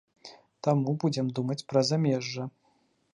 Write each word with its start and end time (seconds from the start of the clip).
Таму 0.67 0.95
будзем 1.03 1.29
думаць 1.39 1.65
пра 1.73 1.83
замежжа. 1.91 2.49